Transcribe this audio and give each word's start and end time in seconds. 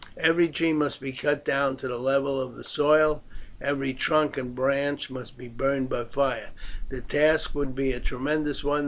Every 0.17 0.47
tree 0.47 0.73
must 0.73 0.99
be 0.99 1.11
cut 1.11 1.45
down 1.45 1.77
to 1.77 1.87
the 1.87 1.99
level 1.99 2.41
of 2.41 2.55
the 2.55 2.63
soil; 2.63 3.23
every 3.61 3.93
trunk 3.93 4.35
and 4.35 4.55
branch 4.55 5.11
be 5.37 5.47
burnt 5.47 5.91
by 5.91 6.05
fire. 6.05 6.49
The 6.89 7.01
task 7.01 7.53
would 7.53 7.75
be 7.75 7.93
a 7.93 7.99
tremendous 7.99 8.63
one. 8.63 8.79